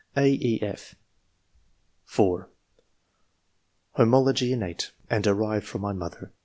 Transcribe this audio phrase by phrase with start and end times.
[0.17, 0.59] (a, e,/)
[2.05, 2.49] (4) *^
[3.91, 6.31] Homology innate, and derived from my mother.